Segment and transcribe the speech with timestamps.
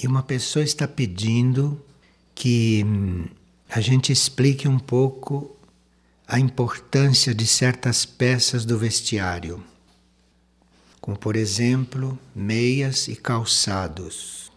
[0.00, 1.84] E uma pessoa está pedindo
[2.32, 3.26] que hum,
[3.68, 5.56] a gente explique um pouco
[6.24, 9.60] a importância de certas peças do vestiário,
[11.00, 14.52] como por exemplo, meias e calçados.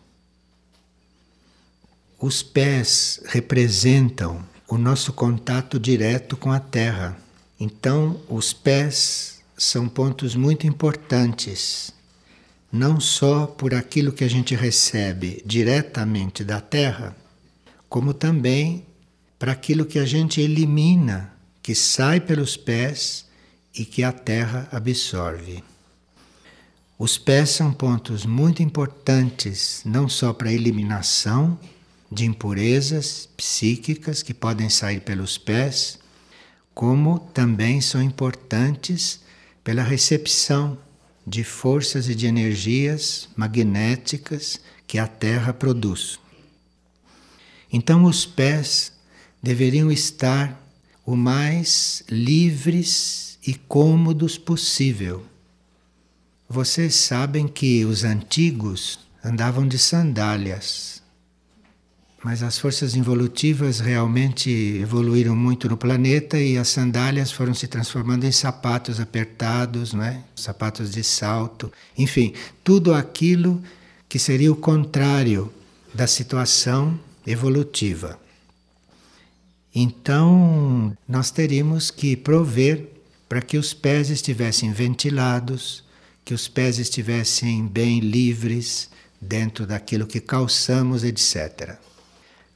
[2.19, 7.17] Os pés representam o nosso contato direto com a terra.
[7.59, 11.91] Então, os pés são pontos muito importantes
[12.71, 17.15] não só por aquilo que a gente recebe diretamente da terra,
[17.89, 18.85] como também
[19.37, 23.25] para aquilo que a gente elimina, que sai pelos pés
[23.75, 25.63] e que a terra absorve.
[26.97, 31.59] Os pés são pontos muito importantes, não só para a eliminação
[32.11, 35.99] de impurezas psíquicas que podem sair pelos pés,
[36.73, 39.21] como também são importantes
[39.63, 40.77] pela recepção
[41.25, 46.19] de forças e de energias magnéticas que a Terra produz.
[47.71, 48.91] Então, os pés
[49.41, 50.61] deveriam estar
[51.05, 55.25] o mais livres e cômodos possível.
[56.49, 61.00] Vocês sabem que os antigos andavam de sandálias
[62.23, 68.25] mas as forças involutivas realmente evoluíram muito no planeta e as sandálias foram se transformando
[68.25, 70.21] em sapatos apertados, é?
[70.35, 72.33] sapatos de salto, enfim,
[72.63, 73.61] tudo aquilo
[74.07, 75.51] que seria o contrário
[75.93, 78.19] da situação evolutiva.
[79.73, 82.87] Então, nós teríamos que prover
[83.27, 85.83] para que os pés estivessem ventilados,
[86.23, 91.79] que os pés estivessem bem livres dentro daquilo que calçamos, etc.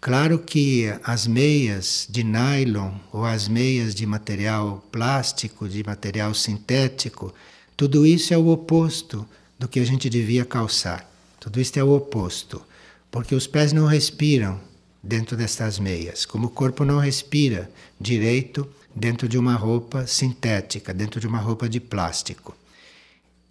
[0.06, 7.34] Claro que as meias de nylon ou as meias de material plástico, de material sintético,
[7.76, 11.10] tudo isso é o oposto do que a gente devia calçar.
[11.40, 12.62] Tudo isso é o oposto,
[13.10, 14.62] porque os pés não respiram
[15.02, 17.68] dentro destas meias, como o corpo não respira
[18.00, 22.56] direito dentro de uma roupa sintética, dentro de uma roupa de plástico.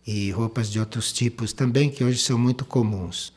[0.07, 3.33] E roupas de outros tipos também que hoje são muito comuns.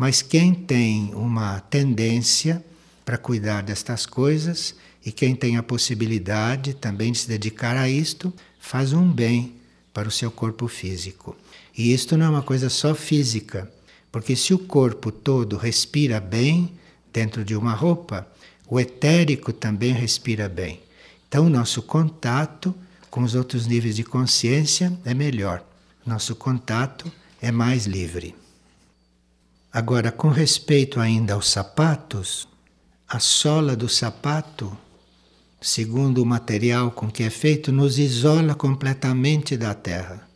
[0.00, 2.64] Mas quem tem uma tendência
[3.04, 4.74] para cuidar destas coisas
[5.04, 9.56] e quem tem a possibilidade também de se dedicar a isto, faz um bem
[9.92, 11.36] para o seu corpo físico.
[11.76, 13.70] E isto não é uma coisa só física,
[14.10, 16.72] porque se o corpo todo respira bem
[17.12, 18.26] dentro de uma roupa,
[18.66, 20.80] o etérico também respira bem.
[21.28, 22.74] Então, o nosso contato
[23.10, 25.62] com os outros níveis de consciência é melhor.
[26.06, 27.12] Nosso contato
[27.42, 28.39] é mais livre.
[29.72, 32.48] Agora, com respeito ainda aos sapatos,
[33.08, 34.76] a sola do sapato,
[35.60, 40.28] segundo o material com que é feito, nos isola completamente da terra.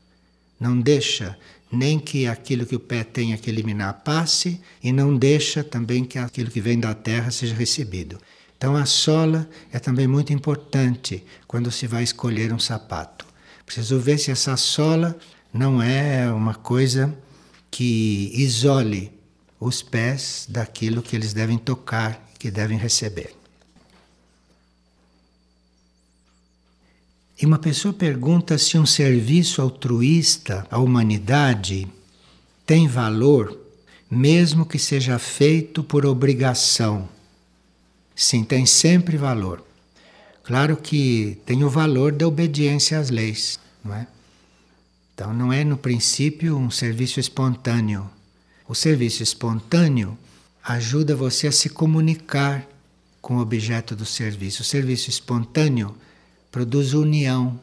[0.61, 1.37] Não deixa
[1.71, 6.17] nem que aquilo que o pé tenha que eliminar passe e não deixa também que
[6.17, 8.21] aquilo que vem da terra seja recebido.
[8.57, 13.27] Então a sola é também muito importante quando se vai escolher um sapato.
[13.67, 15.19] Preciso ver se essa sola
[15.53, 17.13] não é uma coisa
[17.69, 19.14] que isole
[19.67, 23.35] os pés daquilo que eles devem tocar, que devem receber.
[27.41, 31.89] E uma pessoa pergunta se um serviço altruísta à humanidade
[32.65, 33.59] tem valor,
[34.11, 37.09] mesmo que seja feito por obrigação.
[38.15, 39.65] Sim, tem sempre valor.
[40.45, 44.07] Claro que tem o valor da obediência às leis, não é?
[45.15, 48.09] Então não é no princípio um serviço espontâneo,
[48.67, 50.17] o serviço espontâneo
[50.63, 52.67] ajuda você a se comunicar
[53.21, 54.63] com o objeto do serviço.
[54.63, 55.95] O serviço espontâneo
[56.51, 57.61] produz união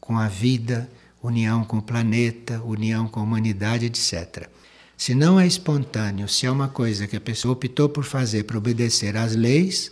[0.00, 0.90] com a vida,
[1.22, 4.48] união com o planeta, união com a humanidade, etc.
[4.96, 8.58] Se não é espontâneo, se é uma coisa que a pessoa optou por fazer para
[8.58, 9.90] obedecer às leis,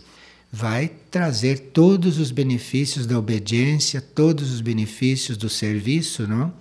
[0.51, 6.53] vai trazer todos os benefícios da obediência, todos os benefícios do serviço, não?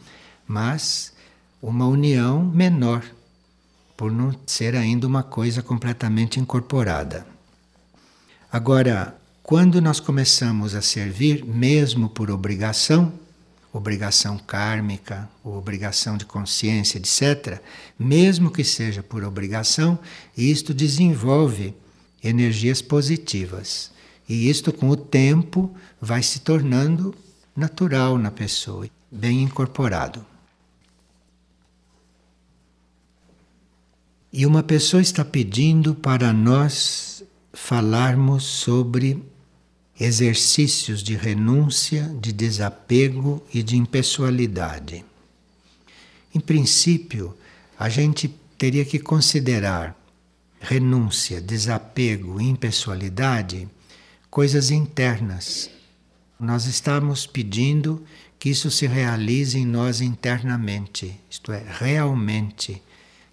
[0.47, 1.13] Mas
[1.61, 3.05] uma união menor
[4.01, 7.27] por não ser ainda uma coisa completamente incorporada.
[8.51, 13.13] Agora, quando nós começamos a servir, mesmo por obrigação,
[13.71, 17.61] obrigação kármica, obrigação de consciência, etc.,
[17.99, 19.99] mesmo que seja por obrigação,
[20.35, 21.75] isto desenvolve
[22.25, 23.91] energias positivas.
[24.27, 25.71] E isto, com o tempo,
[26.01, 27.15] vai se tornando
[27.55, 30.25] natural na pessoa, bem incorporado.
[34.33, 39.21] E uma pessoa está pedindo para nós falarmos sobre
[39.99, 45.05] exercícios de renúncia, de desapego e de impessoalidade.
[46.33, 47.37] Em princípio,
[47.77, 49.97] a gente teria que considerar
[50.61, 53.69] renúncia, desapego, impessoalidade,
[54.31, 55.69] coisas internas.
[56.39, 58.05] Nós estamos pedindo
[58.39, 62.81] que isso se realize em nós internamente, isto é, realmente,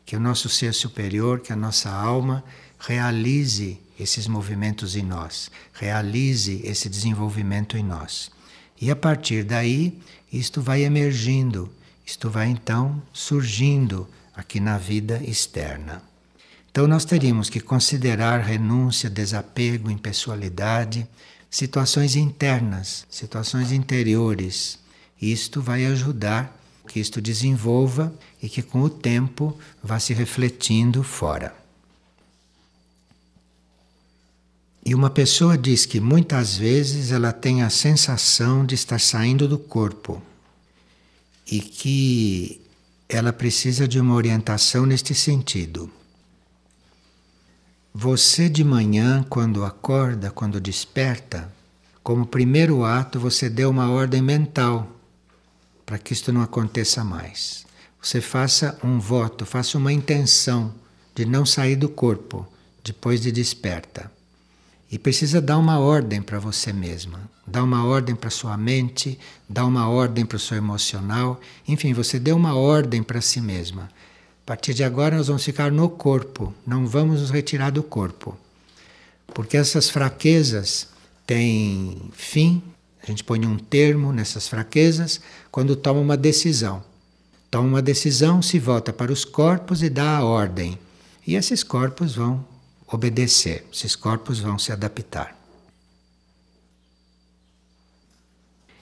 [0.08, 2.42] que o nosso ser superior, que a nossa alma
[2.80, 8.32] realize esses movimentos em nós, realize esse desenvolvimento em nós.
[8.80, 10.00] E a partir daí,
[10.32, 11.70] isto vai emergindo,
[12.06, 16.02] isto vai então surgindo aqui na vida externa.
[16.72, 21.06] Então, nós teríamos que considerar renúncia, desapego, impessoalidade,
[21.50, 24.80] situações internas, situações interiores.
[25.22, 26.57] Isto vai ajudar
[26.88, 28.12] que isto desenvolva
[28.42, 31.54] e que com o tempo vá se refletindo fora.
[34.84, 39.60] E uma pessoa diz que muitas vezes ela tem a sensação de estar saindo do
[39.60, 40.24] corpo
[41.46, 42.62] e que
[43.10, 45.92] ela precisa de uma orientação neste sentido.
[47.94, 51.52] Você de manhã, quando acorda, quando desperta,
[52.02, 54.97] como primeiro ato você deu uma ordem mental
[55.88, 57.66] para que isto não aconteça mais.
[58.02, 60.74] Você faça um voto, faça uma intenção
[61.16, 62.46] de não sair do corpo
[62.84, 64.12] depois de desperta.
[64.92, 69.18] E precisa dar uma ordem para você mesma, dar uma ordem para sua mente,
[69.48, 73.84] dar uma ordem para o seu emocional, enfim, você deu uma ordem para si mesma.
[73.84, 78.38] A partir de agora nós vamos ficar no corpo, não vamos nos retirar do corpo.
[79.34, 80.90] Porque essas fraquezas
[81.26, 82.62] têm fim,
[83.08, 86.84] a gente põe um termo nessas fraquezas quando toma uma decisão.
[87.50, 90.78] Toma uma decisão, se volta para os corpos e dá a ordem.
[91.26, 92.46] E esses corpos vão
[92.86, 95.38] obedecer, esses corpos vão se adaptar.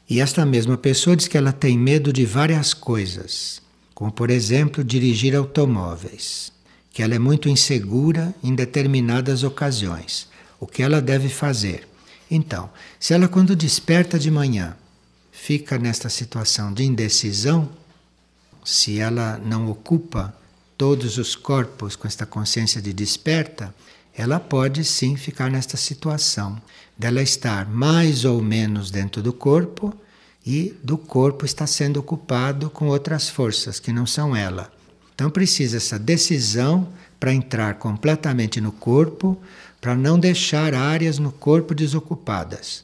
[0.10, 3.62] E esta mesma pessoa diz que ela tem medo de várias coisas,
[3.94, 6.52] como por exemplo dirigir automóveis,
[6.92, 10.28] que ela é muito insegura em determinadas ocasiões.
[10.60, 11.88] O que ela deve fazer?
[12.30, 12.70] Então,
[13.00, 14.76] se ela quando desperta de manhã
[15.32, 17.70] fica nesta situação de indecisão,
[18.64, 20.36] se ela não ocupa
[20.78, 23.74] todos os corpos com esta consciência de desperta,
[24.14, 26.60] ela pode sim ficar nesta situação
[26.98, 29.94] dela estar mais ou menos dentro do corpo
[30.46, 34.72] e do corpo está sendo ocupado com outras forças que não são ela.
[35.14, 36.88] Então precisa essa decisão
[37.20, 39.38] para entrar completamente no corpo,
[39.86, 42.84] para não deixar áreas no corpo desocupadas.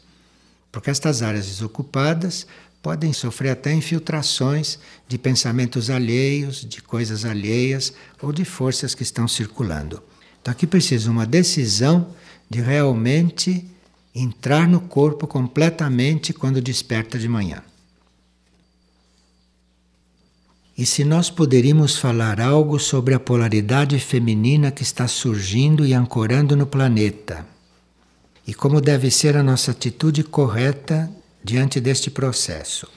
[0.71, 2.45] Porque estas áreas desocupadas
[2.79, 4.77] podem sofrer até infiltrações
[5.07, 9.99] de pensamentos alheios, de coisas alheias ou de forças que estão circulando.
[10.39, 12.07] Então aqui precisa uma decisão
[12.47, 13.65] de realmente
[14.13, 17.63] entrar no corpo completamente quando desperta de manhã.
[20.81, 26.55] E se nós poderíamos falar algo sobre a polaridade feminina que está surgindo e ancorando
[26.55, 27.45] no planeta,
[28.47, 31.07] e como deve ser a nossa atitude correta
[31.43, 32.87] diante deste processo.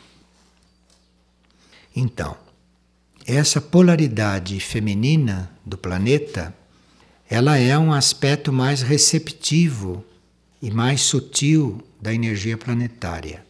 [1.95, 2.35] Então,
[3.27, 6.57] essa polaridade feminina do planeta
[7.29, 10.03] ela é um aspecto mais receptivo
[10.63, 13.45] e mais sutil da energia planetária.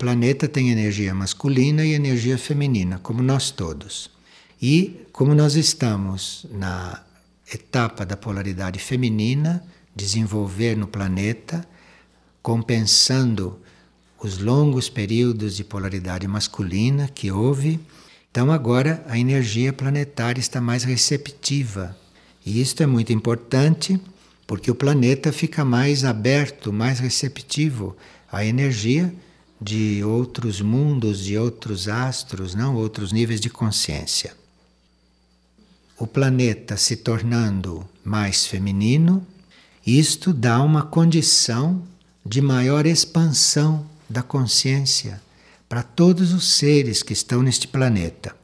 [0.00, 4.10] Planeta tem energia masculina e energia feminina, como nós todos.
[4.60, 7.02] E como nós estamos na
[7.52, 9.62] etapa da polaridade feminina,
[9.94, 11.68] desenvolver no planeta,
[12.40, 13.60] compensando
[14.18, 17.78] os longos períodos de polaridade masculina que houve,
[18.30, 21.94] então agora a energia planetária está mais receptiva
[22.46, 24.00] e isto é muito importante
[24.46, 27.94] porque o planeta fica mais aberto, mais receptivo
[28.32, 29.14] à energia
[29.60, 34.34] de outros mundos, de outros astros, não outros níveis de consciência.
[35.98, 39.26] O planeta se tornando mais feminino,
[39.86, 41.82] isto dá uma condição
[42.24, 45.20] de maior expansão da consciência
[45.68, 48.34] para todos os seres que estão neste planeta.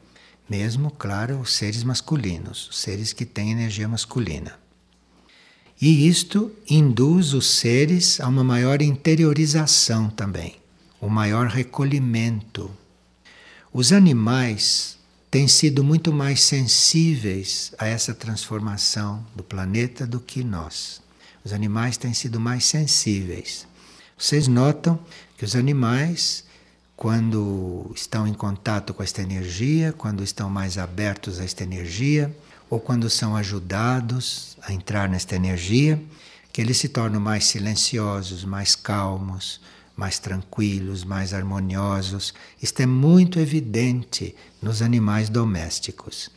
[0.49, 4.59] Mesmo, claro, os seres masculinos, os seres que têm energia masculina.
[5.81, 10.57] E isto induz os seres a uma maior interiorização também,
[11.01, 12.71] um maior recolhimento.
[13.73, 14.99] Os animais
[15.31, 21.03] têm sido muito mais sensíveis a essa transformação do planeta do que nós.
[21.45, 23.67] Os animais têm sido mais sensíveis.
[24.19, 24.99] Vocês notam
[25.37, 26.47] que os animais
[26.97, 32.35] quando estão em contato com esta energia, quando estão mais abertos a esta energia,
[32.71, 36.03] ou quando são ajudados a entrar nesta energia,
[36.53, 39.61] que eles se tornam mais silenciosos, mais calmos,
[39.97, 42.35] mais tranquilos, mais harmoniosos.
[42.63, 46.31] Isto é muito evidente nos animais domésticos.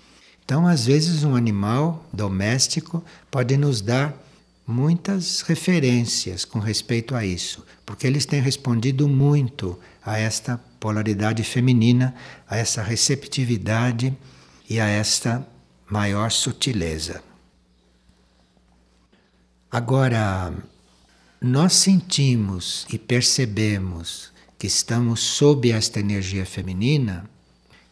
[0.46, 4.18] Então, às vezes, um animal doméstico pode nos dar
[4.66, 12.16] muitas referências com respeito a isso, porque eles têm respondido muito a esta polaridade feminina,
[12.48, 14.16] a essa receptividade
[14.70, 15.46] e a esta
[15.90, 17.22] maior sutileza.
[19.72, 20.54] Agora,
[21.42, 27.30] nós sentimos e percebemos que estamos sob esta energia feminina,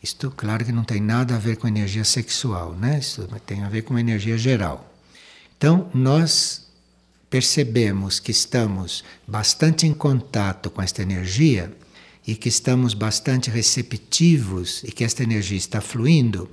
[0.03, 2.99] isto, claro, que não tem nada a ver com energia sexual, né?
[2.99, 4.93] Isso tem a ver com energia geral.
[5.57, 6.67] Então, nós
[7.29, 11.75] percebemos que estamos bastante em contato com esta energia
[12.25, 16.49] e que estamos bastante receptivos e que esta energia está fluindo,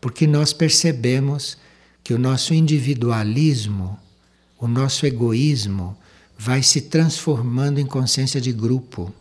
[0.00, 1.56] porque nós percebemos
[2.02, 3.98] que o nosso individualismo,
[4.58, 5.96] o nosso egoísmo,
[6.44, 9.14] vai se transformando em consciência de grupo.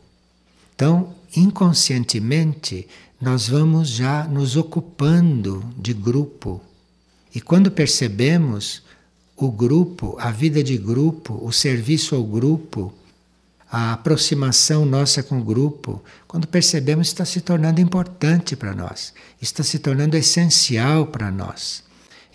[0.73, 2.87] Então, inconscientemente,
[3.21, 6.59] nós vamos já nos ocupando de grupo.
[7.35, 8.81] E quando percebemos
[9.37, 12.91] o grupo, a vida de grupo, o serviço ao grupo,
[13.71, 19.61] a aproximação nossa com o grupo, quando percebemos está se tornando importante para nós, está
[19.61, 21.83] se tornando essencial para nós.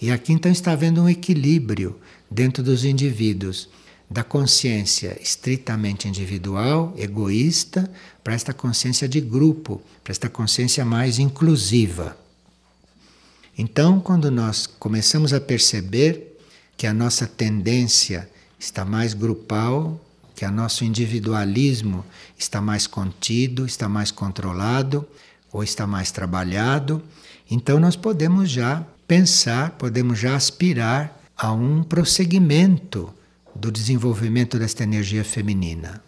[0.00, 1.97] E aqui então está havendo um equilíbrio
[2.31, 3.69] dentro dos indivíduos
[4.08, 7.90] da consciência estritamente individual, egoísta,
[8.22, 12.16] para esta consciência de grupo, para esta consciência mais inclusiva.
[13.58, 16.38] Então, quando nós começamos a perceber
[16.76, 20.00] que a nossa tendência está mais grupal,
[20.34, 22.04] que o nosso individualismo
[22.38, 25.06] está mais contido, está mais controlado
[25.50, 27.02] ou está mais trabalhado,
[27.50, 33.12] então nós podemos já pensar, podemos já aspirar a um prosseguimento
[33.56, 36.02] do desenvolvimento desta energia feminina.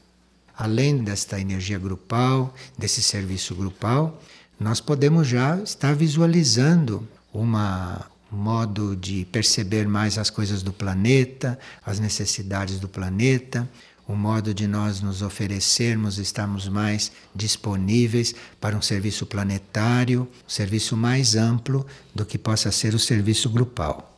[0.57, 4.21] Além desta energia grupal, desse serviço grupal,
[4.59, 11.59] nós podemos já estar visualizando uma um modo de perceber mais as coisas do planeta,
[11.85, 13.67] as necessidades do planeta,
[14.07, 20.97] um modo de nós nos oferecermos, estarmos mais disponíveis para um serviço planetário, um serviço
[20.97, 24.18] mais amplo do que possa ser o serviço grupal.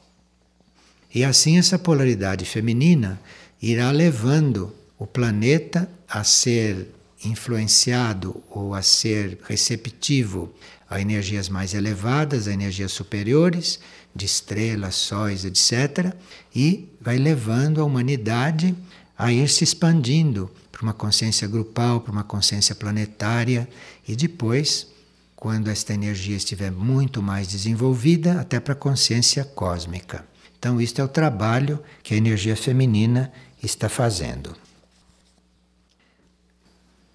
[1.13, 3.21] E assim essa polaridade feminina
[3.61, 6.89] irá levando o planeta a ser
[7.25, 10.53] influenciado ou a ser receptivo
[10.89, 13.79] a energias mais elevadas, a energias superiores,
[14.15, 16.15] de estrelas, sóis, etc.,
[16.55, 18.75] e vai levando a humanidade
[19.17, 23.69] a ir se expandindo para uma consciência grupal, para uma consciência planetária,
[24.09, 24.89] e depois,
[25.37, 30.25] quando esta energia estiver muito mais desenvolvida, até para a consciência cósmica.
[30.61, 34.55] Então, isto é o trabalho que a energia feminina está fazendo.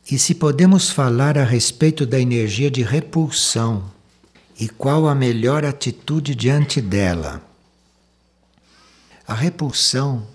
[0.09, 3.91] E se podemos falar a respeito da energia de repulsão
[4.59, 7.39] e qual a melhor atitude diante dela?
[9.27, 10.25] A repulsão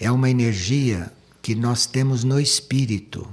[0.00, 3.32] é uma energia que nós temos no espírito.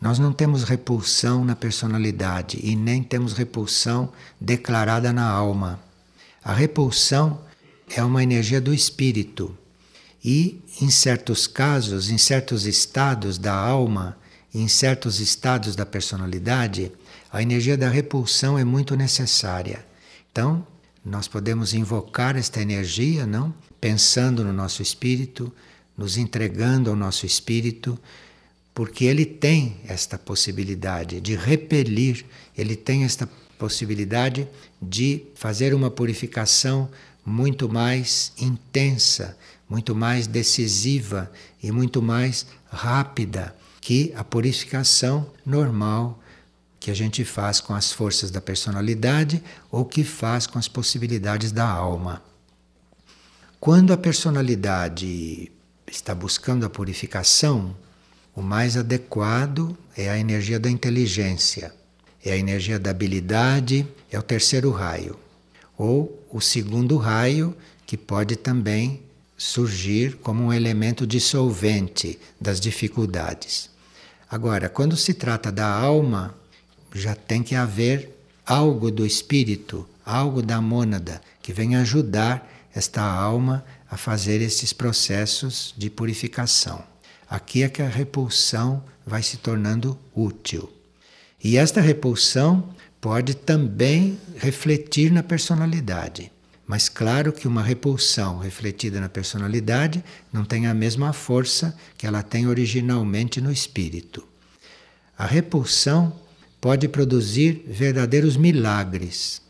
[0.00, 5.80] Nós não temos repulsão na personalidade e nem temos repulsão declarada na alma.
[6.44, 7.40] A repulsão
[7.94, 9.56] é uma energia do espírito.
[10.24, 14.16] E, em certos casos, em certos estados da alma,
[14.54, 16.92] em certos estados da personalidade,
[17.32, 19.84] a energia da repulsão é muito necessária.
[20.30, 20.66] Então,
[21.04, 23.52] nós podemos invocar esta energia, não?
[23.80, 25.52] Pensando no nosso espírito,
[25.96, 27.98] nos entregando ao nosso espírito,
[28.74, 32.24] porque ele tem esta possibilidade de repelir,
[32.56, 34.48] ele tem esta possibilidade
[34.80, 36.88] de fazer uma purificação
[37.24, 39.36] muito mais intensa,
[39.68, 41.30] muito mais decisiva
[41.62, 46.20] e muito mais rápida que a purificação normal
[46.78, 51.52] que a gente faz com as forças da personalidade ou que faz com as possibilidades
[51.52, 52.20] da alma.
[53.60, 55.52] Quando a personalidade
[55.86, 57.76] está buscando a purificação,
[58.34, 61.72] o mais adequado é a energia da inteligência,
[62.24, 65.16] é a energia da habilidade, é o terceiro raio
[65.78, 67.54] ou o segundo raio,
[67.86, 69.02] que pode também
[69.36, 73.68] surgir como um elemento dissolvente das dificuldades.
[74.30, 76.34] Agora, quando se trata da alma,
[76.94, 83.64] já tem que haver algo do espírito, algo da mônada, que venha ajudar esta alma
[83.90, 86.82] a fazer esses processos de purificação.
[87.28, 90.72] Aqui é que a repulsão vai se tornando útil.
[91.42, 92.72] E esta repulsão
[93.02, 96.30] pode também refletir na personalidade.
[96.64, 102.22] Mas claro que uma repulsão refletida na personalidade não tem a mesma força que ela
[102.22, 104.24] tem originalmente no espírito.
[105.18, 106.14] A repulsão
[106.60, 109.42] pode produzir verdadeiros milagres.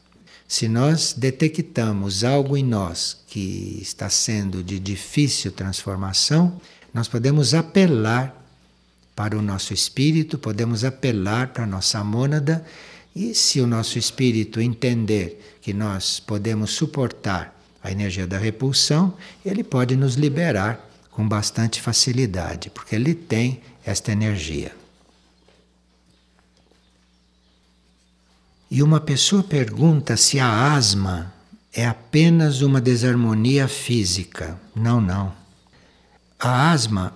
[0.49, 6.59] Se nós detectamos algo em nós que está sendo de difícil transformação,
[6.93, 8.35] nós podemos apelar
[9.15, 12.65] para o nosso espírito, podemos apelar para a nossa mônada,
[13.15, 19.15] e se o nosso espírito entender que nós podemos suportar a energia da repulsão,
[19.45, 24.75] ele pode nos liberar com bastante facilidade, porque ele tem esta energia.
[28.71, 31.35] E uma pessoa pergunta se a asma
[31.75, 34.59] é apenas uma desarmonia física.
[34.75, 35.35] Não, não.
[36.39, 37.15] A asma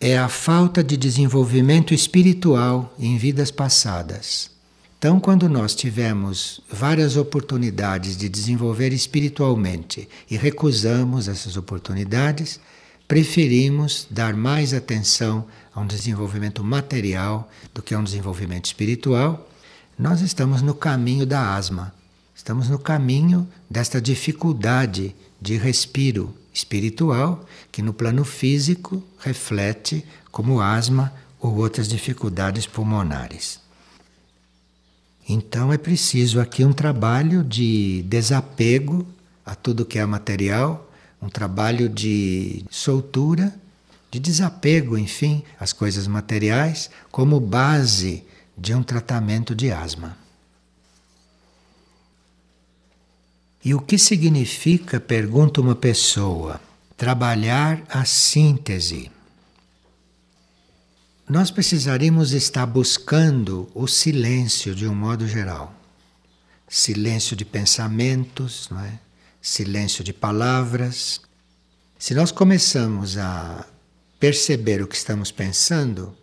[0.00, 4.52] é a falta de desenvolvimento espiritual em vidas passadas.
[5.02, 12.60] Então, quando nós tivemos várias oportunidades de desenvolver espiritualmente e recusamos essas oportunidades,
[13.08, 15.44] preferimos dar mais atenção
[15.74, 19.50] a um desenvolvimento material do que a um desenvolvimento espiritual,
[19.98, 21.92] nós estamos no caminho da asma.
[22.32, 31.12] Estamos no caminho desta dificuldade de respiro espiritual que no plano físico reflete como asma
[31.40, 33.61] ou outras dificuldades pulmonares.
[35.28, 39.06] Então é preciso aqui um trabalho de desapego
[39.44, 43.54] a tudo que é material, um trabalho de soltura,
[44.10, 48.24] de desapego, enfim, às coisas materiais, como base
[48.56, 50.16] de um tratamento de asma.
[53.64, 56.60] E o que significa, pergunta uma pessoa,
[56.96, 59.10] trabalhar a síntese?
[61.28, 65.72] Nós precisaríamos estar buscando o silêncio de um modo geral.
[66.68, 68.98] Silêncio de pensamentos, não é?
[69.40, 71.20] silêncio de palavras.
[71.98, 73.66] Se nós começamos a
[74.18, 76.14] perceber o que estamos pensando,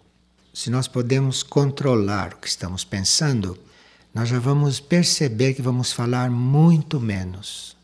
[0.53, 3.57] se nós podemos controlar o que estamos pensando,
[4.13, 7.75] nós já vamos perceber que vamos falar muito menos.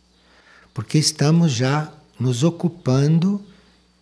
[0.73, 3.41] Porque estamos já nos ocupando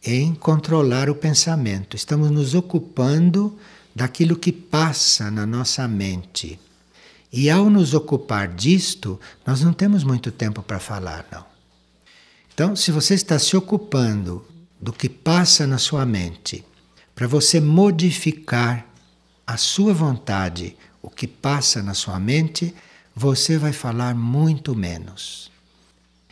[0.04, 3.58] em controlar o pensamento, estamos nos ocupando
[3.96, 6.60] daquilo que passa na nossa mente.
[7.32, 11.46] E ao nos ocupar disto, nós não temos muito tempo para falar, não.
[12.54, 14.46] Então, se você está se ocupando
[14.80, 16.64] do que passa na sua mente,
[17.16, 18.86] para você modificar
[19.48, 22.76] a sua vontade, o que passa na sua mente,
[23.16, 25.52] você vai falar muito menos.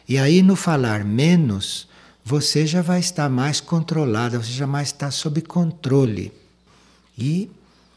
[0.08, 1.88] E aí, no falar menos,
[2.24, 6.32] você já vai estar mais controlada, você já vai estar sob controle.
[7.18, 7.50] E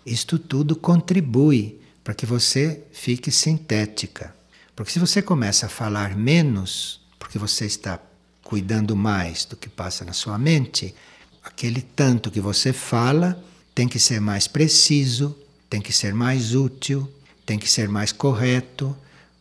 [0.04, 4.34] isto tudo contribui para que você fique sintética.
[4.74, 7.98] Porque se você começa a falar menos, porque você está
[8.42, 10.94] cuidando mais do que passa na sua mente,
[11.42, 13.42] aquele tanto que você fala
[13.74, 15.36] tem que ser mais preciso,
[15.68, 17.10] tem que ser mais útil,
[17.46, 18.96] tem que ser mais correto,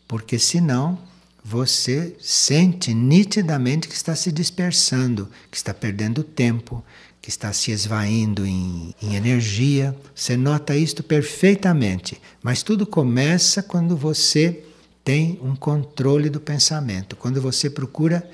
[0.07, 0.97] porque senão
[1.43, 6.83] você sente nitidamente que está se dispersando, que está perdendo tempo,
[7.21, 9.95] que está se esvaindo em, em, energia.
[10.15, 14.63] Você nota isto perfeitamente, mas tudo começa quando você
[15.03, 18.25] tem um controle do pensamento, quando você procura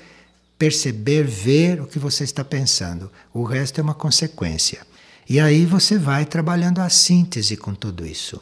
[0.56, 3.10] perceber, ver o que você está pensando.
[3.34, 4.86] O resto é uma consequência.
[5.28, 8.40] E aí você vai trabalhando a síntese com tudo isso.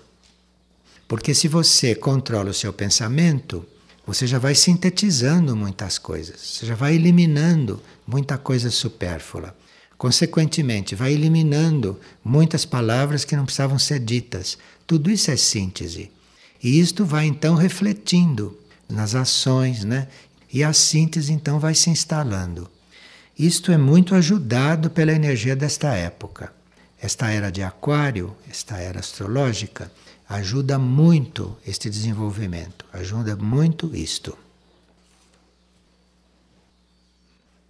[1.06, 3.64] Porque se você controla o seu pensamento,
[4.08, 9.54] você já vai sintetizando muitas coisas, você já vai eliminando muita coisa supérflua.
[9.98, 14.56] Consequentemente, vai eliminando muitas palavras que não precisavam ser ditas.
[14.86, 16.10] Tudo isso é síntese.
[16.62, 20.08] E isto vai então refletindo nas ações, né?
[20.50, 22.66] e a síntese então vai se instalando.
[23.38, 26.50] Isto é muito ajudado pela energia desta época.
[26.98, 29.92] Esta era de Aquário, esta era astrológica,
[30.28, 34.36] ajuda muito este desenvolvimento, ajuda muito isto.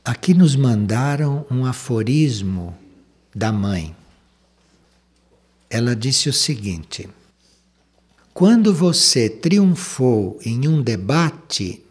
[0.04, 2.76] Aqui nos mandaram um aforismo
[3.34, 3.94] da mãe.
[5.70, 7.08] Ela disse o seguinte:
[8.34, 11.84] Quando você triunfou em um debate,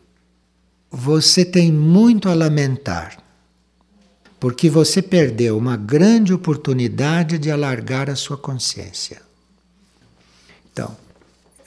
[0.90, 3.22] você tem muito a lamentar,
[4.40, 9.27] porque você perdeu uma grande oportunidade de alargar a sua consciência.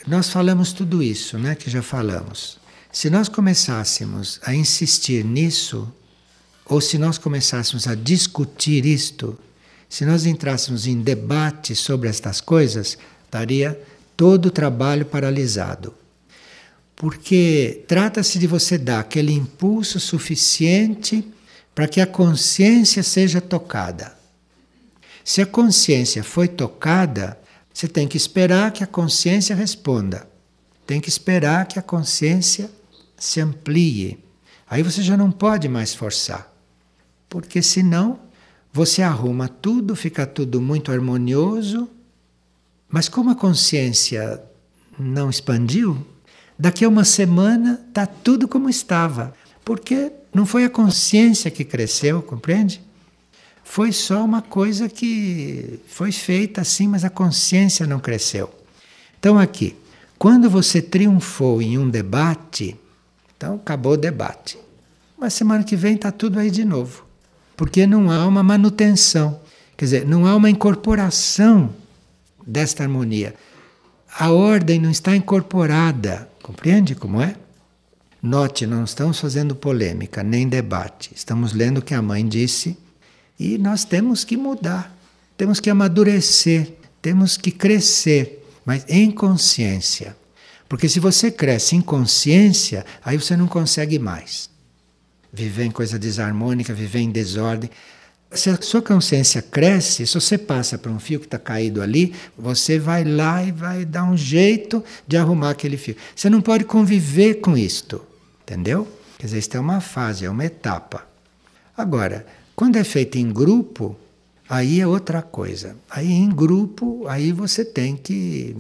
[0.06, 2.58] Nós falamos tudo isso, né, que já falamos.
[2.92, 5.92] Se nós começássemos a insistir nisso,
[6.64, 9.38] ou se nós começássemos a discutir isto,
[9.88, 13.80] se nós entrássemos em debate sobre estas coisas, estaria
[14.16, 15.94] todo o trabalho paralisado
[17.00, 21.24] porque trata-se de você dar aquele impulso suficiente
[21.74, 24.14] para que a consciência seja tocada.
[25.24, 27.39] Se a consciência foi tocada,
[27.72, 30.28] você tem que esperar que a consciência responda.
[30.86, 32.70] Tem que esperar que a consciência
[33.16, 34.18] se amplie.
[34.68, 36.52] Aí você já não pode mais forçar,
[37.28, 38.18] porque senão
[38.72, 41.88] você arruma tudo, fica tudo muito harmonioso,
[42.88, 44.42] mas como a consciência
[44.98, 46.06] não expandiu,
[46.58, 52.22] daqui a uma semana está tudo como estava, porque não foi a consciência que cresceu,
[52.22, 52.80] compreende?
[53.70, 58.52] Foi só uma coisa que foi feita assim, mas a consciência não cresceu.
[59.16, 59.76] Então, aqui,
[60.18, 62.76] quando você triunfou em um debate,
[63.36, 64.58] então acabou o debate.
[65.16, 67.04] Mas semana que vem está tudo aí de novo.
[67.56, 69.40] Porque não há uma manutenção,
[69.76, 71.72] quer dizer, não há uma incorporação
[72.44, 73.36] desta harmonia.
[74.18, 77.36] A ordem não está incorporada, compreende como é?
[78.20, 82.76] Note, não estamos fazendo polêmica nem debate, estamos lendo o que a mãe disse
[83.40, 84.96] e nós temos que mudar,
[85.36, 90.16] temos que amadurecer, temos que crescer mas em consciência.
[90.68, 94.48] Porque se você cresce em consciência, aí você não consegue mais
[95.32, 97.70] viver em coisa desarmônica, viver em desordem.
[98.30, 102.14] Se a sua consciência cresce, se você passa por um fio que está caído ali,
[102.38, 105.96] você vai lá e vai dar um jeito de arrumar aquele fio.
[106.14, 108.00] Você não pode conviver com isto,
[108.42, 108.86] entendeu?
[109.18, 111.08] Quer dizer, isto é uma fase, é uma etapa.
[111.76, 112.24] Agora,
[112.60, 113.96] quando é feito em grupo,
[114.50, 115.76] Aí é outra coisa.
[115.88, 118.56] Aí em grupo, aí você tem que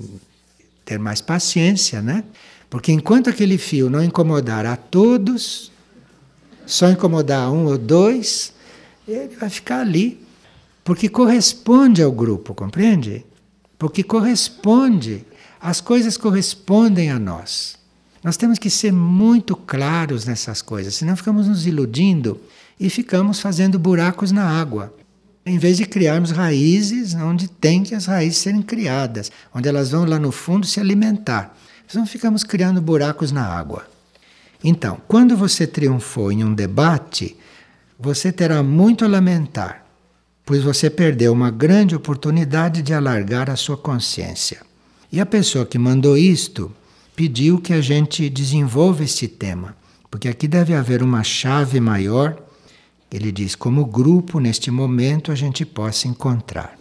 [0.84, 2.22] ter mais paciência, né?
[2.70, 5.72] Porque enquanto aquele fio não incomodar a todos,
[6.64, 8.52] só incomodar um ou dois,
[9.08, 10.24] ele vai ficar ali.
[10.84, 13.26] Porque corresponde ao grupo, compreende?
[13.76, 15.26] Porque corresponde,
[15.60, 17.76] as coisas correspondem a nós.
[18.22, 22.40] Nós temos que ser muito claros nessas coisas, senão ficamos nos iludindo
[22.80, 24.92] e ficamos fazendo buracos na água
[25.44, 30.04] em vez de criarmos raízes onde tem que as raízes serem criadas, onde elas vão
[30.04, 31.56] lá no fundo se alimentar.
[31.92, 33.84] Não ficamos criando buracos na água.
[34.62, 37.36] Então, quando você triunfou em um debate,
[37.98, 39.84] você terá muito a lamentar,
[40.46, 44.60] pois você perdeu uma grande oportunidade de alargar a sua consciência.
[45.10, 46.70] E a pessoa que mandou isto
[47.16, 49.74] pediu que a gente desenvolva este tema,
[50.08, 52.49] porque aqui deve haver uma chave maior
[53.10, 56.78] ele diz, como grupo, neste momento, a gente possa encontrar.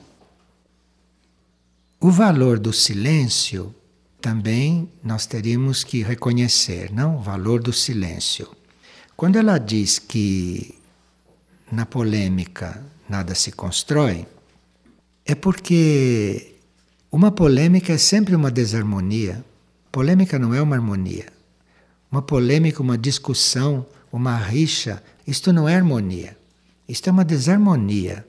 [1.99, 3.73] O valor do silêncio
[4.21, 7.17] também nós teríamos que reconhecer, não?
[7.17, 8.47] O valor do silêncio.
[9.15, 10.75] Quando ela diz que
[11.71, 14.25] na polêmica nada se constrói,
[15.25, 16.55] é porque
[17.11, 19.43] uma polêmica é sempre uma desarmonia.
[19.91, 21.25] Polêmica não é uma harmonia.
[22.11, 26.37] Uma polêmica, uma discussão, uma rixa, isto não é harmonia.
[26.87, 28.25] Isto é uma desarmonia.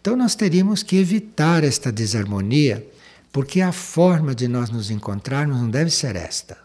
[0.00, 2.86] Então nós teríamos que evitar esta desarmonia,
[3.32, 6.56] porque a forma de nós nos encontrarmos não deve ser esta.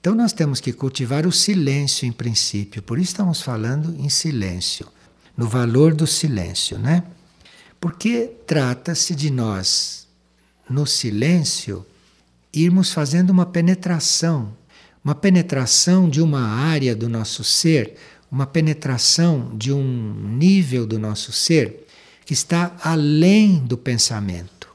[0.00, 4.86] Então nós temos que cultivar o silêncio em princípio, por isso estamos falando em silêncio,
[5.36, 7.02] no valor do silêncio, né?
[7.80, 10.06] Porque trata-se de nós,
[10.70, 11.84] no silêncio,
[12.52, 14.56] irmos fazendo uma penetração,
[15.08, 17.94] uma penetração de uma área do nosso ser,
[18.30, 21.86] uma penetração de um nível do nosso ser
[22.26, 24.68] que está além do pensamento,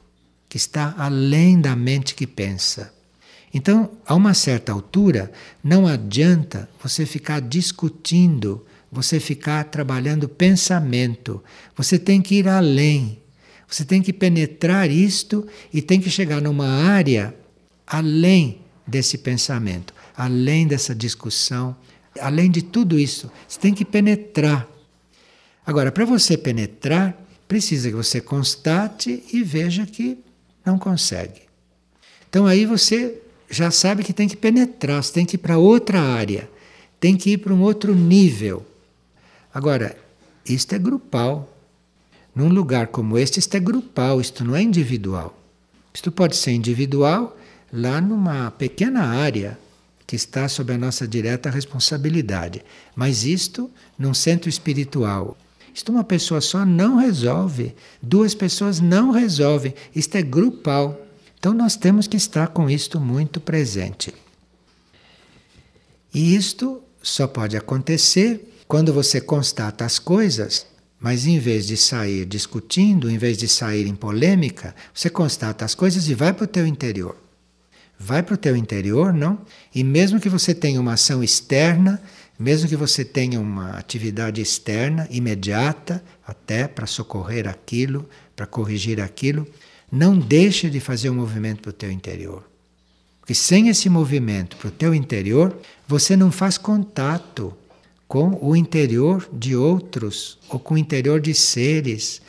[0.48, 2.92] que está além da mente que pensa.
[3.54, 5.30] Então, a uma certa altura,
[5.62, 11.44] não adianta você ficar discutindo, você ficar trabalhando pensamento.
[11.76, 13.20] Você tem que ir além.
[13.68, 17.32] Você tem que penetrar isto e tem que chegar numa área
[17.86, 21.76] além desse pensamento, além dessa discussão,
[22.20, 24.68] Além de tudo isso, você tem que penetrar.
[25.66, 27.16] Agora, para você penetrar,
[27.48, 30.18] precisa que você constate e veja que
[30.64, 31.42] não consegue.
[32.28, 36.00] Então aí você já sabe que tem que penetrar, você tem que ir para outra
[36.00, 36.48] área,
[37.00, 38.64] tem que ir para um outro nível.
[39.52, 39.96] Agora,
[40.46, 41.50] isto é grupal.
[42.34, 45.38] Num lugar como este, isto é grupal, isto não é individual.
[45.92, 47.36] Isto pode ser individual
[47.72, 49.56] lá numa pequena área,
[50.06, 52.62] que está sob a nossa direta responsabilidade.
[52.94, 55.36] Mas isto num centro espiritual.
[55.74, 59.74] Isto uma pessoa só não resolve, duas pessoas não resolvem.
[59.94, 61.00] Isto é grupal.
[61.38, 64.14] Então nós temos que estar com isto muito presente.
[66.12, 70.66] E isto só pode acontecer quando você constata as coisas,
[71.00, 75.74] mas em vez de sair discutindo, em vez de sair em polêmica, você constata as
[75.74, 77.23] coisas e vai para o teu interior
[77.98, 79.38] vai para o teu interior, não?
[79.74, 82.02] E mesmo que você tenha uma ação externa,
[82.38, 89.46] mesmo que você tenha uma atividade externa imediata, até para socorrer aquilo, para corrigir aquilo,
[89.90, 92.42] não deixe de fazer um movimento para o teu interior.
[93.20, 97.54] Porque sem esse movimento para o teu interior, você não faz contato
[98.06, 102.20] com o interior de outros, ou com o interior de seres,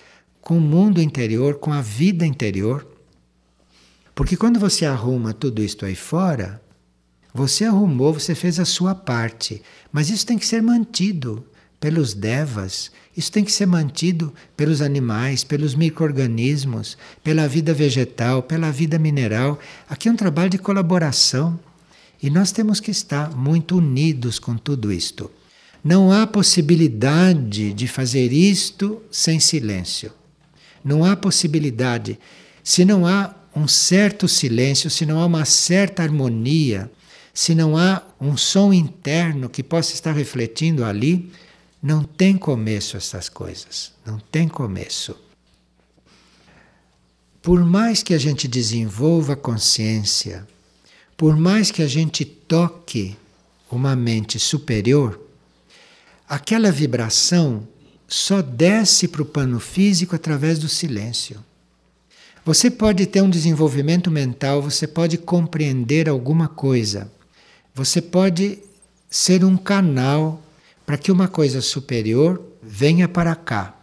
[0.41, 2.88] com o mundo interior, com a vida interior.
[4.15, 6.62] Porque quando você arruma tudo isto aí fora,
[7.34, 11.45] você arrumou, você fez a sua parte, mas isso tem que ser mantido
[11.82, 18.71] pelos devas, isso tem que ser mantido pelos animais, pelos micro-organismos, pela vida vegetal, pela
[18.71, 19.60] vida mineral.
[19.89, 21.60] Aqui é um trabalho de colaboração
[22.23, 25.30] e nós temos que estar muito unidos com tudo isto.
[25.84, 30.12] Não há possibilidade de fazer isto sem silêncio.
[30.84, 32.17] Não há possibilidade.
[32.63, 36.91] Se não há um certo silêncio, se não há uma certa harmonia,
[37.33, 41.31] se não há um som interno que possa estar refletindo ali,
[41.81, 43.93] não tem começo essas coisas.
[44.05, 45.15] Não tem começo.
[47.41, 50.47] Por mais que a gente desenvolva consciência,
[51.15, 53.15] por mais que a gente toque
[53.71, 55.19] uma mente superior,
[56.27, 57.67] aquela vibração
[58.07, 61.43] só desce para o plano físico através do silêncio.
[62.45, 67.12] Você pode ter um desenvolvimento mental, você pode compreender alguma coisa,
[67.73, 68.60] você pode
[69.10, 70.43] ser um canal
[70.86, 73.75] para que uma coisa superior venha para cá.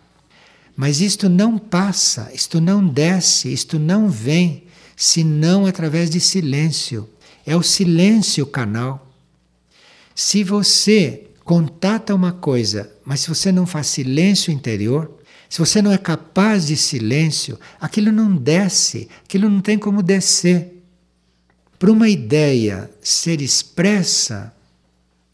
[0.77, 4.62] Mas isto não passa, isto não desce, isto não vem,
[4.96, 7.09] senão através de silêncio.
[7.44, 9.12] É o silêncio o canal.
[10.14, 15.11] Se você contata uma coisa, mas se você não faz silêncio interior,
[15.53, 20.83] se você não é capaz de silêncio, aquilo não desce, aquilo não tem como descer.
[21.79, 24.51] Para uma ideia ser expressa,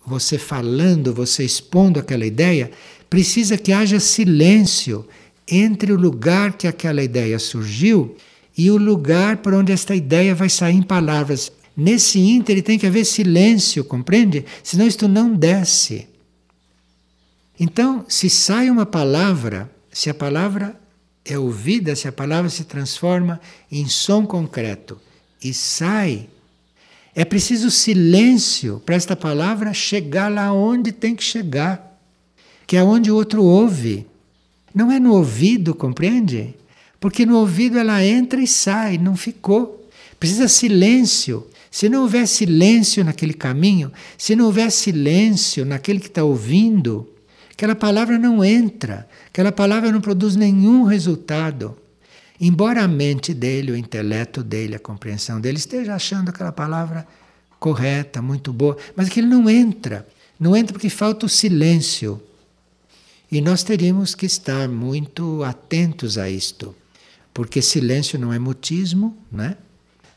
[0.04, 2.72] você falando, você expondo aquela ideia,
[3.08, 5.06] precisa que haja silêncio
[5.46, 8.16] entre o lugar que aquela ideia surgiu
[8.56, 11.52] e o lugar para onde esta ideia vai sair em palavras.
[11.76, 14.44] Nesse ínter tem que haver silêncio, compreende?
[14.64, 16.08] Senão isto não desce.
[17.60, 20.80] Então, se sai uma palavra, se a palavra
[21.24, 24.96] é ouvida, se a palavra se transforma em som concreto
[25.42, 26.28] e sai
[27.16, 32.00] é preciso silêncio para esta palavra chegar lá onde tem que chegar,
[32.64, 34.06] que é onde o outro ouve.
[34.72, 36.54] Não é no ouvido, compreende?
[37.00, 39.90] Porque no ouvido ela entra e sai, não ficou.
[40.20, 41.44] Precisa silêncio.
[41.72, 47.04] Se não houver silêncio naquele caminho, se não houver silêncio naquele que está ouvindo,
[47.58, 51.76] aquela palavra não entra, aquela palavra não produz nenhum resultado.
[52.40, 57.04] Embora a mente dele, o intelecto dele, a compreensão dele esteja achando aquela palavra
[57.58, 60.06] correta, muito boa, mas ele não entra.
[60.38, 62.22] Não entra porque falta o silêncio.
[63.28, 66.72] E nós teríamos que estar muito atentos a isto,
[67.34, 69.56] porque silêncio não é mutismo, né?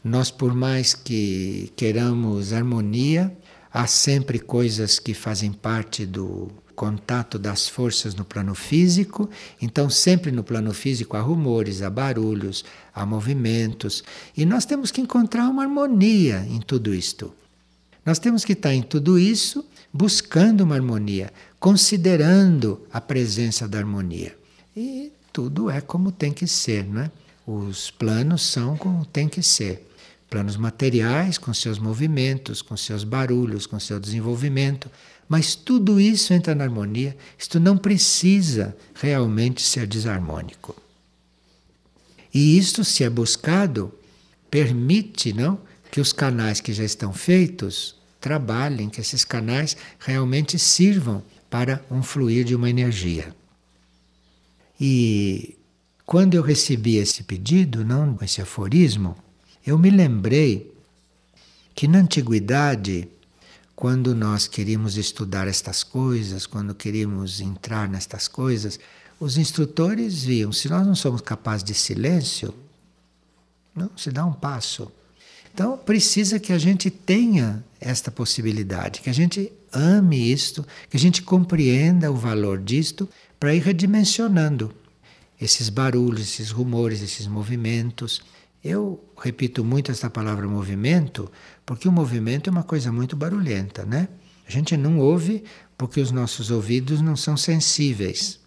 [0.04, 3.36] Nós, por mais que queiramos harmonia,
[3.74, 6.52] há sempre coisas que fazem parte do
[6.82, 9.30] contato das forças no plano físico,
[9.62, 14.04] então sempre no plano físico há rumores, há barulhos, há movimentos,
[14.36, 17.32] e nós temos que encontrar uma harmonia em tudo isto.
[18.04, 19.64] Nós temos que estar em tudo isso
[19.94, 24.36] buscando uma harmonia, considerando a presença da harmonia.
[24.76, 27.12] E tudo é como tem que ser, não é?
[27.46, 29.88] Os planos são como tem que ser.
[30.32, 34.90] Planos materiais, com seus movimentos, com seus barulhos, com seu desenvolvimento,
[35.28, 37.18] mas tudo isso entra na harmonia.
[37.38, 40.74] Isto não precisa realmente ser desarmônico.
[42.34, 43.94] E isto, se é buscado,
[44.50, 45.60] permite não
[45.92, 52.02] que os canais que já estão feitos trabalhem, que esses canais realmente sirvam para um
[52.02, 53.36] fluir de uma energia.
[54.80, 55.58] E
[56.06, 59.18] quando eu recebi esse pedido, não esse aforismo,
[59.66, 60.74] eu me lembrei
[61.74, 63.08] que na antiguidade
[63.82, 68.80] quando nós queríamos estudar estas coisas, quando queríamos entrar nestas coisas,
[69.20, 72.54] os instrutores viam, se nós não somos capazes de silêncio,
[73.76, 74.92] não se dá um passo.
[75.52, 81.00] Então precisa que a gente tenha esta possibilidade, que a gente ame isto, que a
[81.00, 84.72] gente compreenda o valor disto para ir redimensionando
[85.40, 88.22] esses barulhos, esses rumores, esses movimentos.
[88.64, 91.32] Eu repito muito essa palavra movimento,
[91.66, 94.08] porque o movimento é uma coisa muito barulhenta, né?
[94.48, 95.44] A gente não ouve
[95.78, 98.40] porque os nossos ouvidos não são sensíveis.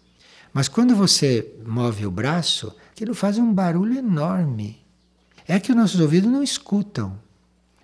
[0.53, 4.81] Mas quando você move o braço, aquilo faz um barulho enorme.
[5.45, 7.19] É que os nossos ouvidos não escutam.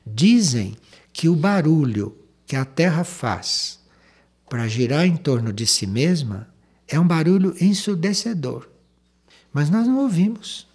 [0.08, 0.78] Dizem
[1.12, 2.16] que o barulho
[2.48, 3.80] que a Terra faz
[4.50, 6.48] para girar em torno de si mesma
[6.88, 8.70] é um barulho ensurdecedor.
[9.52, 10.71] Mas nós não ouvimos.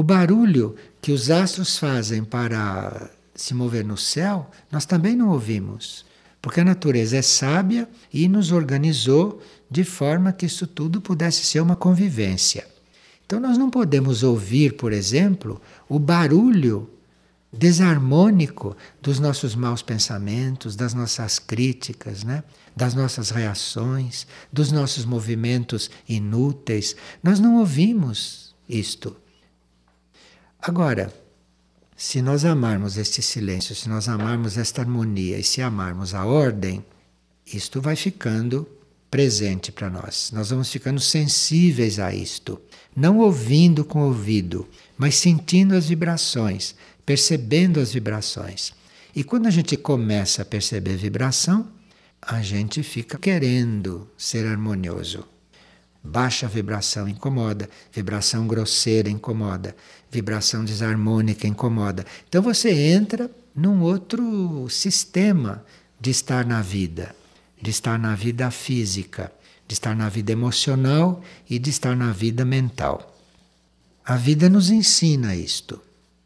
[0.00, 6.06] O barulho que os astros fazem para se mover no céu, nós também não ouvimos.
[6.40, 11.60] Porque a natureza é sábia e nos organizou de forma que isso tudo pudesse ser
[11.60, 12.66] uma convivência.
[13.26, 16.88] Então nós não podemos ouvir, por exemplo, o barulho
[17.52, 22.42] desarmônico dos nossos maus pensamentos, das nossas críticas, né?
[22.74, 26.96] das nossas reações, dos nossos movimentos inúteis.
[27.22, 29.14] Nós não ouvimos isto.
[30.62, 31.12] Agora,
[31.96, 36.84] se nós amarmos este silêncio, se nós amarmos esta harmonia e se amarmos a ordem,
[37.46, 38.68] isto vai ficando
[39.10, 40.30] presente para nós.
[40.32, 42.60] Nós vamos ficando sensíveis a isto,
[42.94, 48.72] não ouvindo com o ouvido, mas sentindo as vibrações, percebendo as vibrações.
[49.16, 51.68] E quando a gente começa a perceber vibração,
[52.20, 55.26] a gente fica querendo ser harmonioso.
[56.02, 59.76] Baixa vibração incomoda, vibração grosseira incomoda,
[60.10, 62.04] vibração desarmônica incomoda.
[62.28, 65.64] Então você entra num outro sistema
[66.00, 67.14] de estar na vida,
[67.60, 69.32] de estar na vida física,
[69.68, 73.16] de estar na vida emocional e de estar na vida mental.
[74.04, 75.80] A vida nos ensina isto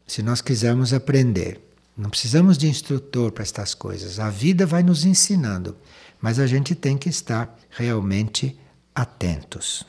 [0.07, 1.59] se nós quisermos aprender.
[1.97, 4.19] Não precisamos de instrutor para estas coisas.
[4.19, 5.75] A vida vai nos ensinando,
[6.21, 8.57] mas a gente tem que estar realmente
[8.93, 9.85] atentos.